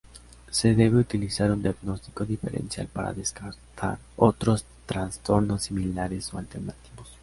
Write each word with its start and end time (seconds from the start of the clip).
Se 0.49 0.73
debe 0.73 0.97
utilizar 0.97 1.51
un 1.51 1.61
diagnóstico 1.61 2.25
diferencial 2.25 2.87
para 2.87 3.13
descartar 3.13 3.99
otros 4.17 4.65
trastornos 4.87 5.61
similares 5.61 6.33
o 6.33 6.39
alternativos. 6.39 7.19